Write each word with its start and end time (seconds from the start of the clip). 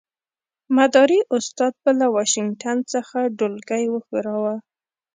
مداري 0.75 1.19
استاد 1.35 1.73
به 1.83 1.91
له 1.99 2.07
واشنګټن 2.15 2.77
څخه 2.93 3.17
ډولکی 3.37 3.83
وښوراوه. 3.89 4.55